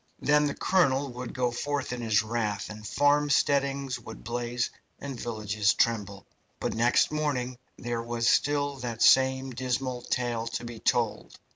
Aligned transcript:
Then 0.19 0.47
the 0.47 0.55
colonel 0.55 1.09
would 1.11 1.31
go 1.31 1.51
forth 1.51 1.93
in 1.93 2.01
his 2.01 2.23
wrath, 2.23 2.71
and 2.71 2.83
farmsteadings 2.87 3.99
would 3.99 4.23
blaze 4.23 4.71
and 4.99 5.19
villages 5.21 5.75
tremble; 5.75 6.25
but 6.59 6.73
next 6.73 7.11
morning 7.11 7.59
there 7.77 8.01
was 8.01 8.27
still 8.27 8.77
that 8.77 9.03
same 9.03 9.51
dismal 9.51 10.01
tale 10.01 10.47
to 10.47 10.65
be 10.65 10.79
told. 10.79 11.37